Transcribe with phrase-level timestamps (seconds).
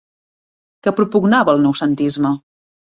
[0.87, 2.37] Què propugnava el noucentisme?